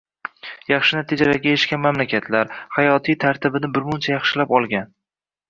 Yaxshi 0.69 0.95
natijalarga 0.99 1.51
erishgan 1.51 1.83
mamlakatlar, 1.83 2.57
hayotiy 2.79 3.19
tartibini 3.27 3.71
birmuncha 3.77 4.13
yaxshilab 4.17 4.57
olgan 4.61 4.91